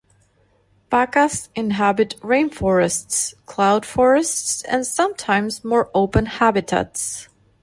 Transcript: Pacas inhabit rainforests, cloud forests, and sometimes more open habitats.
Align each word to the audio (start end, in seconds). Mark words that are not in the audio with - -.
Pacas 0.89 1.49
inhabit 1.53 2.15
rainforests, 2.21 3.35
cloud 3.45 3.85
forests, 3.85 4.63
and 4.63 4.87
sometimes 4.87 5.63
more 5.63 5.91
open 5.93 6.25
habitats. 6.25 7.29